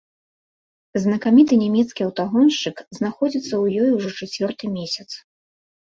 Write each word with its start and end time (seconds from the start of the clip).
Знакаміты 1.03 1.53
нямецкі 1.65 2.01
аўтагоншчык 2.07 2.77
знаходзіцца 3.01 3.49
ў 3.63 3.87
ёй 3.87 3.97
ужо 4.01 4.09
чацвёрты 4.19 4.77
месяц. 4.77 5.09